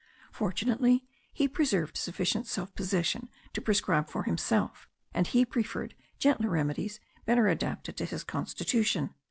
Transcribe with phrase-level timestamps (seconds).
[0.31, 6.99] Fortunately he preserved sufficient self possession to prescribe for himself; and he preferred gentler remedies
[7.27, 9.13] better adapted to his constitution.